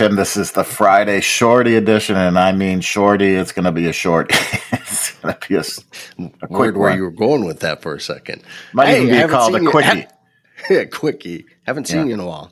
[0.00, 3.34] Tim, this is the Friday shorty edition, and I mean shorty.
[3.34, 4.30] It's going to be a short.
[4.72, 5.60] it's going to be a,
[6.40, 6.96] a quick where one.
[6.96, 8.42] you were going with that for a second.
[8.72, 10.06] Might Hey, even I be called a seen you- quickie.
[10.70, 11.44] Yeah, quickie.
[11.64, 12.04] Haven't seen Yeah.
[12.06, 12.50] you in a while.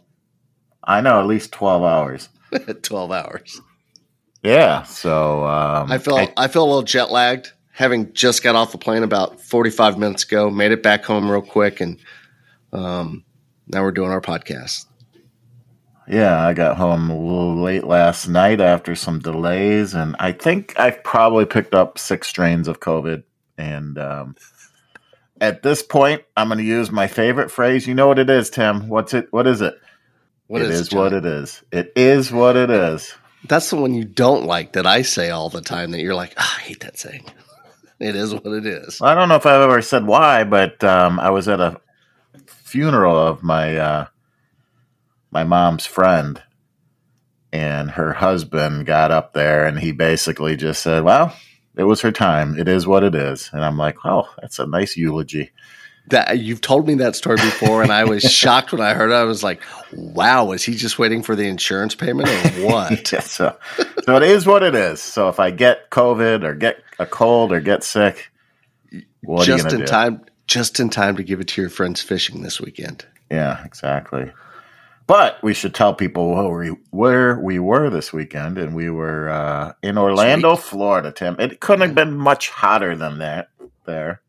[0.84, 2.28] I know, at least twelve hours.
[2.82, 3.62] Twelve hours.
[4.42, 4.82] Yeah.
[4.82, 8.78] So um, I felt I, feel a little jet lagged, having just got off the
[8.78, 10.50] plane about forty five minutes ago.
[10.50, 11.98] Made it back home real quick, and
[12.74, 13.24] um,
[13.68, 14.84] now we're doing our podcast.
[16.08, 20.78] Yeah, I got home a little late last night after some delays, and I think
[20.78, 23.24] I've probably picked up six strains of COVID.
[23.58, 24.36] And um,
[25.40, 27.86] at this point, I'm going to use my favorite phrase.
[27.86, 28.88] You know what it is, Tim?
[28.88, 29.30] What's it?
[29.32, 29.78] What is it?
[30.46, 31.62] What It is is what it is.
[31.70, 33.14] It is what it is.
[33.44, 35.90] That's the one you don't like that I say all the time.
[35.90, 37.24] That you're like, "Ah, I hate that saying.
[38.00, 39.02] It is what it is.
[39.02, 41.80] I don't know if I've ever said why, but um, I was at a
[42.46, 44.06] funeral of my uh,
[45.30, 46.42] my mom's friend,
[47.52, 51.34] and her husband got up there, and he basically just said, "Well,
[51.76, 52.58] it was her time.
[52.58, 55.50] It is what it is." And I'm like, "Oh, that's a nice eulogy."
[56.08, 59.14] That you've told me that story before, and I was shocked when I heard it.
[59.14, 59.62] I was like,
[59.92, 63.56] "Wow, was he just waiting for the insurance payment or what?" Yeah, so,
[64.04, 65.00] so it is what it is.
[65.00, 68.30] So if I get COVID or get a cold or get sick,
[69.22, 69.86] what are you just in do?
[69.86, 73.04] time, just in time to give it to your friends fishing this weekend.
[73.30, 74.32] Yeah, exactly.
[75.08, 79.30] But we should tell people where we, where we were this weekend, and we were
[79.30, 81.12] uh, in Orlando, Florida.
[81.12, 83.48] Tim, it couldn't have been much hotter than that.
[83.86, 84.20] There,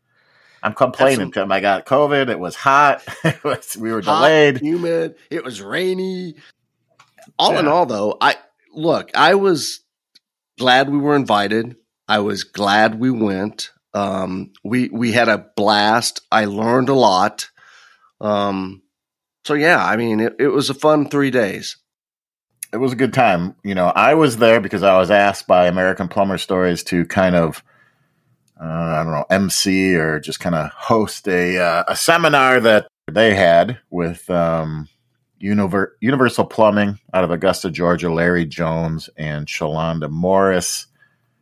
[0.63, 1.41] I'm complaining, Absolutely.
[1.41, 1.51] Tim.
[1.51, 2.29] I got COVID.
[2.29, 3.03] It was hot.
[3.25, 4.59] It was, we were Hot, delayed.
[4.61, 5.15] humid.
[5.29, 6.35] It was rainy.
[7.37, 8.37] All in all, though, I
[8.73, 9.11] look.
[9.15, 9.81] I was
[10.57, 11.75] glad we were invited.
[12.07, 13.71] I was glad we went.
[13.93, 16.21] Um, we we had a blast.
[16.31, 17.49] I learned a lot.
[18.21, 18.81] Um,
[19.49, 21.77] so yeah, I mean, it, it was a fun three days.
[22.71, 23.55] It was a good time.
[23.63, 27.35] You know, I was there because I was asked by American Plumber Stories to kind
[27.35, 27.63] of,
[28.61, 32.85] uh, I don't know, MC or just kind of host a uh, a seminar that
[33.11, 34.87] they had with um,
[35.41, 40.85] Univer- Universal Plumbing out of Augusta, Georgia, Larry Jones and Shalonda Morris.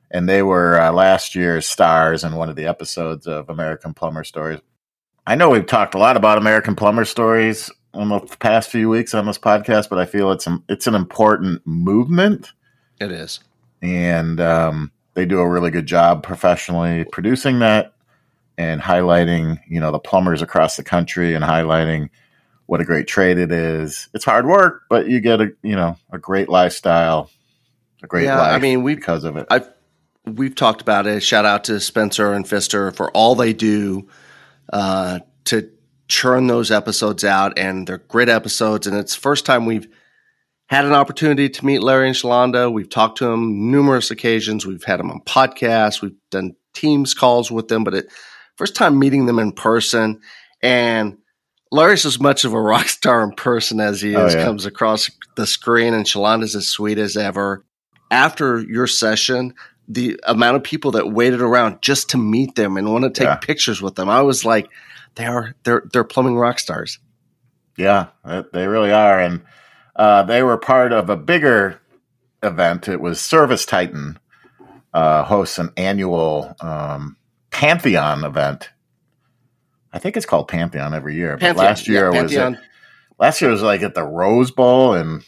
[0.09, 4.24] And they were uh, last year's stars in one of the episodes of American Plumber
[4.24, 4.62] Stories.
[5.25, 9.13] I know we've talked a lot about American Plumber Stories in the past few weeks
[9.13, 12.52] on this podcast, but I feel it's an, it's an important movement,
[13.00, 13.40] It is.
[13.81, 17.94] and um, they do a really good job professionally producing that
[18.57, 22.09] and highlighting you know the plumbers across the country and highlighting
[22.66, 24.09] what a great trade it is.
[24.13, 27.30] It's hard work, but you get a you know a great lifestyle,
[28.03, 28.53] a great Yeah, life.
[28.56, 29.47] I mean, we- because of it.
[29.50, 29.68] I've
[30.25, 31.22] we've talked about it.
[31.24, 34.07] Shout out to Spencer and Fister for all they do
[34.74, 35.69] uh, to
[36.07, 38.88] churn those episodes out, and they're great episodes.
[38.88, 39.88] And it's first time we've
[40.69, 42.72] had an opportunity to meet Larry and Shalonda.
[42.72, 44.66] We've talked to them numerous occasions.
[44.66, 46.01] We've had them on podcasts.
[46.01, 48.07] We've done Teams calls with them, but it
[48.56, 50.19] first time meeting them in person.
[50.62, 51.18] And
[51.72, 54.44] Larry's as much of a rock star in person as he Oh, is yeah.
[54.44, 57.66] comes across the screen, and Shalonda's as sweet as ever.
[58.12, 59.53] After your session,
[59.88, 63.25] the amount of people that waited around just to meet them and want to take
[63.28, 63.35] Yeah.
[63.35, 64.68] pictures with them, I was like,
[65.17, 67.00] they are they're they're plumbing rock stars.
[67.78, 68.07] Yeah,
[68.53, 69.44] they- really are, and
[69.95, 71.79] uh, they were part of a bigger
[72.41, 72.88] event.
[72.88, 74.17] It was Service Titan
[74.94, 77.17] uh, hosts an annual um,
[77.51, 78.69] Pantheon event.
[79.94, 81.38] I think it's called Pantheon every year.
[81.38, 82.53] But last year yeah, was Pantheon.
[82.56, 82.59] it,
[83.19, 85.22] last year was like at the Rose Bowl in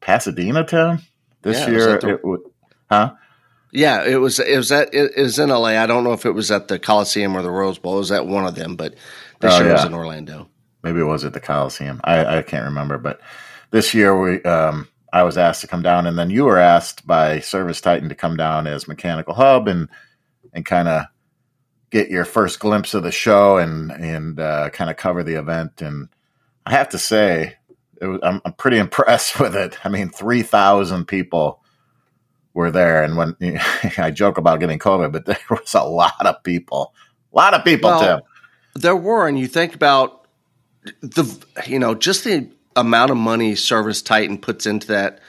[0.00, 1.00] Pasadena, Tim.
[1.42, 2.40] This Yeah, it was year at the- it would,
[2.90, 3.12] huh?
[3.72, 5.70] Yeah, it was it was at it, was in LA.
[5.82, 7.96] I don't know if it was at the Coliseum or the Rose Bowl.
[7.96, 8.94] It was at one of them, but
[9.40, 10.48] this Oh, year it was in Orlando.
[10.82, 12.00] maybe it was at the Coliseum.
[12.04, 13.20] I, I can't remember, but
[13.70, 17.06] this year we um, I was asked to come down, and then you were asked
[17.06, 19.88] by Service Titan to come down as Mechanical Hub and
[20.52, 21.04] and kind of
[21.90, 25.82] get your first glimpse of the show and and uh, kind of cover the event.
[25.82, 26.08] And
[26.66, 27.56] I have to say,
[28.00, 29.78] it was, I'm, I'm pretty impressed with it.
[29.84, 31.59] I mean, three thousand people
[32.54, 33.36] were there, and when
[33.98, 36.94] I joke about getting COVID, but there was a lot of people,
[37.32, 38.20] a lot of people, Well, Tim.
[38.74, 40.26] There were, and you think about
[41.00, 45.20] the you know just the amount of money Service Titan puts into that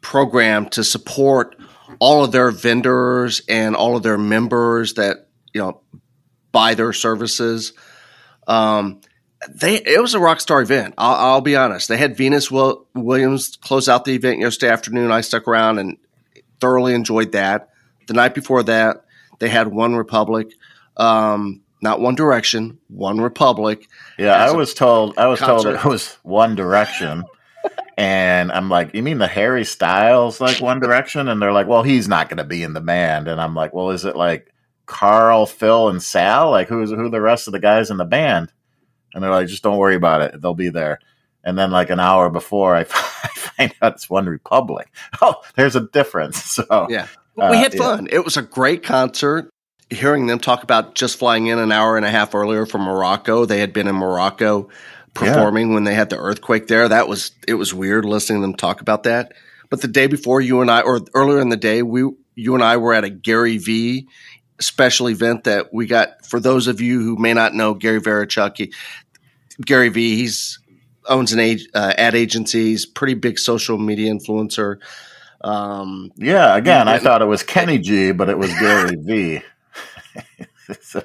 [0.00, 1.56] program to support
[1.98, 5.80] all of their vendors and all of their members that you know
[6.52, 7.72] buy their services.
[8.46, 9.00] Um,
[9.48, 10.94] they it was a rock star event.
[10.98, 11.88] I'll, I'll be honest.
[11.88, 15.10] They had Venus Will, Williams close out the event yesterday afternoon.
[15.10, 15.96] I stuck around and
[16.60, 17.70] thoroughly enjoyed that.
[18.06, 19.04] The night before that,
[19.38, 20.52] they had One Republic,
[20.96, 23.88] um, not One Direction, One Republic.
[24.18, 25.86] Yeah, I was told I was told concert.
[25.86, 27.24] it was One Direction,
[28.00, 31.28] And I'm like, you mean the Harry Styles like One Direction?
[31.28, 33.28] And they're like, well, he's not going to be in the band.
[33.28, 34.52] And I'm like, well, is it like
[34.86, 36.50] Carl, Phil, and Sal?
[36.50, 38.50] Like, who's who are the rest of the guys in the band?
[39.12, 40.40] And they're like, just don't worry about it.
[40.40, 40.98] They'll be there.
[41.44, 42.84] And then like an hour before, I
[43.34, 44.88] find out it's One Republic.
[45.22, 46.58] Oh, there's a difference.
[46.60, 47.06] So yeah,
[47.36, 48.06] we had uh, fun.
[48.06, 48.16] Yeah.
[48.16, 49.50] It was a great concert.
[49.88, 53.44] Hearing them talk about just flying in an hour and a half earlier from Morocco,
[53.44, 54.68] they had been in Morocco
[55.14, 55.74] performing yeah.
[55.74, 56.88] when they had the earthquake there.
[56.88, 59.32] That was it was weird listening to them talk about that.
[59.68, 62.62] But the day before, you and I, or earlier in the day, we you and
[62.62, 64.08] I were at a Gary V
[64.60, 66.26] special event that we got.
[66.26, 68.72] For those of you who may not know Gary Vaynerchuk, he,
[69.64, 70.58] Gary V, he's
[71.08, 72.70] owns an age, uh, ad agency.
[72.70, 74.78] He's pretty big social media influencer.
[75.42, 79.42] Um, yeah, again, I thought it was Kenny G, but it was Gary V.
[80.82, 81.02] so,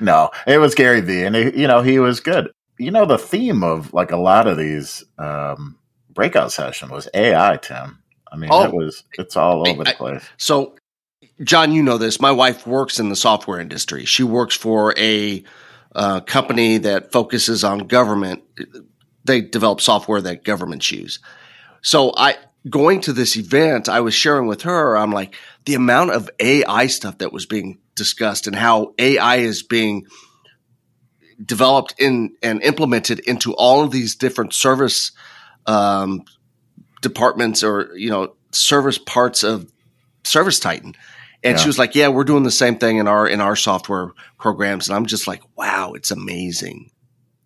[0.00, 2.50] no, it was Gary V, and he, you know he was good.
[2.78, 5.78] You know the theme of like a lot of these um,
[6.10, 7.56] breakout session was AI.
[7.58, 7.98] Tim,
[8.32, 10.24] I mean, oh, it was it's all over I, the place.
[10.36, 10.74] so,
[11.44, 12.20] John, you know this.
[12.20, 14.04] My wife works in the software industry.
[14.04, 15.44] She works for a
[15.94, 18.42] uh, company that focuses on government.
[19.28, 21.20] They develop software that governments use.
[21.82, 22.36] So I
[22.68, 25.34] going to this event, I was sharing with her, I'm like,
[25.64, 30.06] the amount of AI stuff that was being discussed and how AI is being
[31.44, 35.12] developed in and implemented into all of these different service
[35.66, 36.24] um,
[37.00, 39.70] departments or, you know, service parts of
[40.24, 40.94] Service Titan.
[41.44, 41.62] And yeah.
[41.62, 44.88] she was like, "Yeah, we're doing the same thing in our in our software programs."
[44.88, 46.90] And I'm just like, "Wow, it's amazing."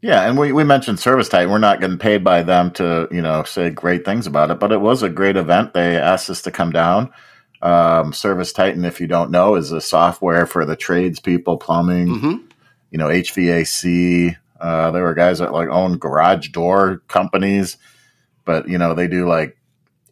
[0.03, 1.49] Yeah, and we, we mentioned Service Titan.
[1.49, 4.73] We're not getting paid by them to, you know, say great things about it, but
[4.73, 5.75] it was a great event.
[5.75, 7.13] They asked us to come down.
[7.63, 12.47] Um, Service Titan, if you don't know, is a software for the tradespeople, plumbing, mm-hmm.
[12.91, 14.37] you know, HVAC.
[14.61, 17.77] Uh, there were guys that like own garage door companies,
[18.45, 19.57] but you know, they do like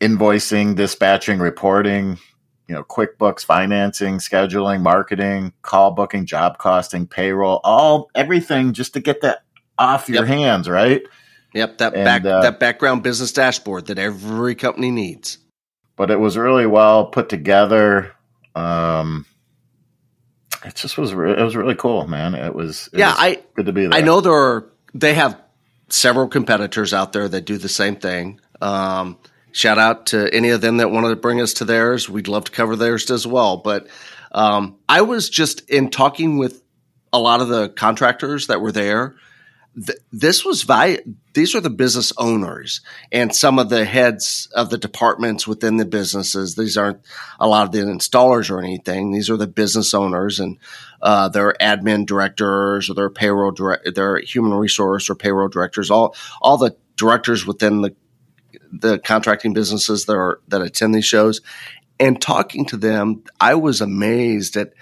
[0.01, 2.17] invoicing, dispatching, reporting,
[2.69, 9.01] you know, QuickBooks, financing, scheduling, marketing, call booking, job costing, payroll, all everything just to
[9.01, 9.43] get that
[9.81, 10.27] off your yep.
[10.27, 11.03] hands, right?
[11.55, 15.39] Yep, that and, back uh, that background business dashboard that every company needs.
[15.97, 18.15] But it was really well put together.
[18.55, 19.27] Um,
[20.65, 22.35] it just was re- it was really cool, man.
[22.35, 23.95] It was it yeah, was I good to be there.
[23.95, 25.41] I know there are they have
[25.89, 28.41] several competitors out there that do the same thing.
[28.61, 29.19] Um,
[29.53, 32.09] shout out to any of them that wanted to bring us to theirs.
[32.09, 33.57] We'd love to cover theirs as well.
[33.57, 33.89] But
[34.33, 36.63] um, I was just in talking with
[37.13, 39.17] a lot of the contractors that were there
[39.75, 41.01] th- this was vi-
[41.35, 42.81] these are the business owners
[43.13, 46.57] and some of the heads of the departments within the businesses.
[46.57, 47.01] These aren't
[47.39, 49.13] a lot of the installers or anything.
[49.13, 50.59] These are the business owners and
[51.01, 55.91] uh, their admin directors or their payroll direct, their human resource or payroll directors.
[55.91, 57.95] All all the directors within the
[58.73, 61.41] the contracting businesses that are that attend these shows
[62.01, 64.73] and talking to them, I was amazed at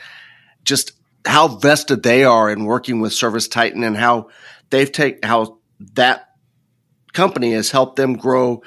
[0.63, 0.93] just
[1.27, 4.29] how vested they are in working with Service Titan and how
[4.71, 5.59] they've taken how
[5.95, 6.29] that
[7.13, 8.63] company has helped them grow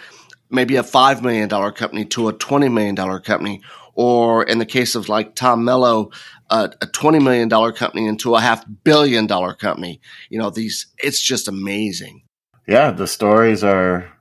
[0.49, 3.61] maybe a $5 million company to a $20 million company.
[3.93, 6.11] Or in the case of like Tom Mello,
[6.49, 10.01] uh, a $20 million company into a half billion dollar company.
[10.29, 12.23] You know, these, it's just amazing.
[12.67, 12.91] Yeah.
[12.91, 14.11] The stories are,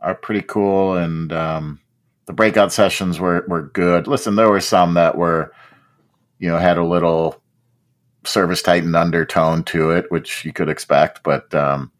[0.00, 0.96] are pretty cool.
[0.96, 1.80] And, um,
[2.26, 4.06] the breakout sessions were, were good.
[4.06, 5.52] Listen, there were some that were,
[6.38, 7.41] you know, had a little
[8.24, 11.22] service titan undertone to it, which you could expect.
[11.22, 11.90] But um,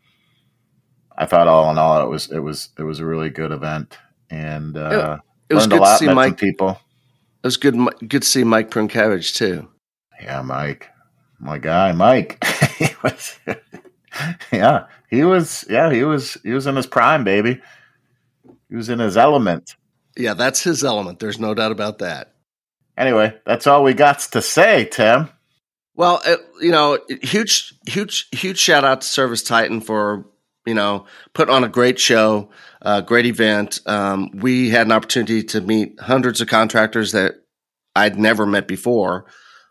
[1.17, 3.99] I thought all in all, it was it was it was a really good event,
[4.31, 6.81] and uh, it, it was good lot, to see Mike people.
[7.43, 7.77] It was good
[8.09, 9.69] good to see Mike Prinkavage too.
[10.21, 10.89] Yeah, Mike,
[11.39, 12.43] my guy, Mike.
[12.79, 13.39] he was,
[14.53, 15.65] yeah, he was.
[15.69, 16.39] Yeah, he was.
[16.43, 17.61] He was in his prime, baby.
[18.69, 19.77] He was in his element.
[20.17, 21.19] Yeah, that's his element.
[21.19, 22.35] There's no doubt about that.
[22.97, 25.29] Anyway, that's all we got to say, Tim.
[25.95, 30.27] Well, uh, you know, huge, huge, huge shout out to Service Titan for
[30.67, 33.81] you know putting on a great show, uh, great event.
[33.87, 37.35] Um, we had an opportunity to meet hundreds of contractors that
[37.95, 39.27] I'd never met before.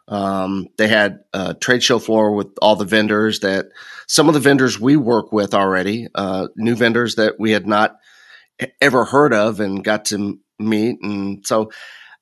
[0.08, 3.68] Um, they had a trade show floor with all the vendors that
[4.08, 7.96] some of the vendors we work with already, uh, new vendors that we had not
[8.82, 11.02] ever heard of and got to meet.
[11.02, 11.72] And so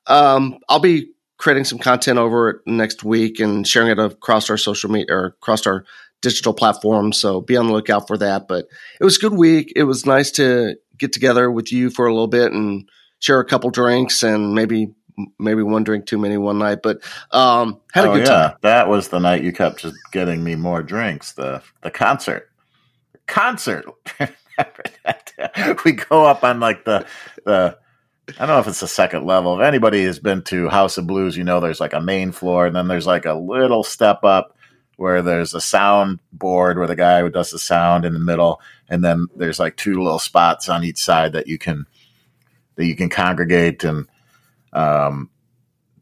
[0.06, 4.58] um, I'll be creating some content over it next week and sharing it across our
[4.58, 5.86] social media or across our
[6.22, 7.19] digital platforms.
[7.19, 8.48] So be on the lookout for that.
[8.48, 8.65] But
[9.00, 9.74] it was a good week.
[9.75, 12.88] It was nice to get together with you for a little bit and
[13.19, 14.93] share a couple drinks and maybe
[15.38, 16.79] maybe one drink too many one night.
[16.84, 18.34] But um, had a oh, good yeah.
[18.34, 18.55] time.
[18.62, 21.31] That was the night you kept just getting me more drinks.
[21.34, 22.50] The the concert,
[23.27, 23.86] concert.
[25.86, 27.05] We go up on like the
[27.46, 27.77] the
[28.38, 29.59] I don't know if it's the second level.
[29.59, 32.65] If anybody has been to House of Blues, you know there's like a main floor,
[32.65, 34.55] and then there's like a little step up
[34.98, 38.62] where there's a sound board where the guy who does the sound in the middle,
[38.89, 41.86] and then there's like two little spots on each side that you can
[42.75, 44.07] that you can congregate and
[44.74, 45.29] um,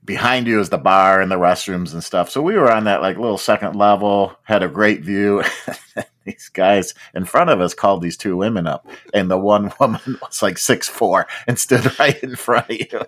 [0.03, 2.29] behind you is the bar and the restrooms and stuff.
[2.29, 5.43] So we were on that like little second level, had a great view.
[6.27, 10.19] these guys in front of us called these two women up, and the one woman
[10.21, 13.01] was like six four and stood right in front of you.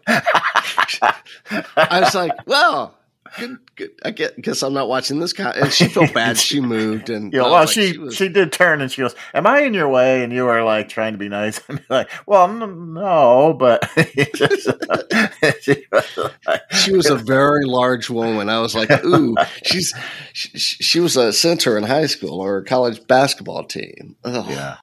[1.75, 2.99] I was like, well,
[3.38, 3.91] good, good.
[4.03, 5.33] I get, guess I'm not watching this.
[5.33, 5.53] Con-.
[5.55, 6.38] And she felt bad.
[6.38, 9.15] she moved, and yeah, well, like, she she, was, she, did turn, and she goes,
[9.33, 12.09] "Am I in your way?" And you were like trying to be nice, and like,
[12.25, 13.88] "Well, no," but
[15.62, 16.17] she, was
[16.48, 18.50] like, she was a very large woman.
[18.50, 19.93] I was like, "Ooh, she's
[20.33, 24.45] she, she was a center in high school or college basketball team." Ugh.
[24.50, 24.77] Yeah.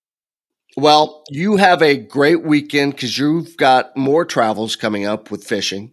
[0.77, 5.93] Well, you have a great weekend because you've got more travels coming up with fishing.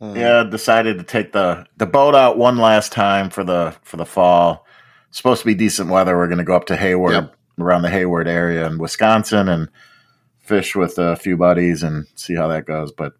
[0.00, 3.96] Uh, yeah, decided to take the the boat out one last time for the for
[3.96, 4.66] the fall.
[5.08, 6.16] It's supposed to be decent weather.
[6.16, 7.34] We're going to go up to Hayward, yep.
[7.58, 9.68] around the Hayward area in Wisconsin, and
[10.38, 12.92] fish with a few buddies and see how that goes.
[12.92, 13.14] But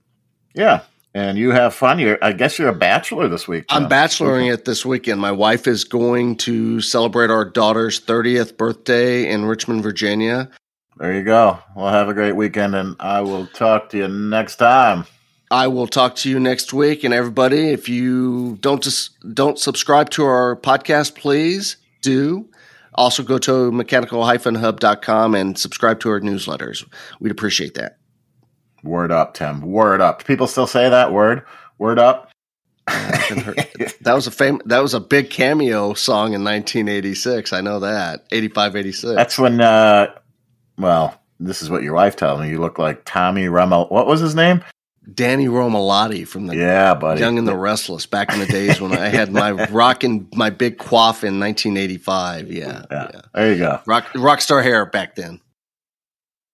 [0.54, 0.82] yeah,
[1.14, 1.99] and you have fun.
[1.99, 3.64] You're, I guess you're a bachelor this week.
[3.70, 5.20] I'm bacheloring it this weekend.
[5.20, 10.50] My wife is going to celebrate our daughter's 30th birthday in Richmond, Virginia.
[10.97, 11.58] There you go.
[11.76, 15.06] Well, have a great weekend, and I will talk to you next time.
[15.50, 17.05] I will talk to you next week.
[17.05, 22.49] And everybody, if you don't just don't subscribe to our podcast, please do.
[22.95, 26.85] Also go to mechanical-hub.com and subscribe to our newsletters.
[27.21, 27.99] We'd appreciate that.
[28.83, 29.61] Word up, Tim.
[29.61, 30.25] Word up.
[30.25, 31.43] People still say that word.
[31.78, 32.31] Word up.
[32.87, 37.52] that was a fam- that was a big cameo song in 1986.
[37.52, 38.26] I know that.
[38.33, 39.14] 85 86.
[39.14, 40.07] That's when uh
[40.78, 42.50] well, this is what your wife told me.
[42.50, 43.87] You look like Tommy Rummel.
[43.88, 44.64] What was his name?
[45.12, 47.21] Danny Romalotti from the yeah, buddy.
[47.21, 50.79] Young and the Restless back in the days when I had my rocking my big
[50.79, 52.53] quaff in 1985.
[52.53, 53.21] Yeah, yeah, yeah.
[53.35, 53.81] There you go.
[53.87, 55.41] Rock rock star hair back then.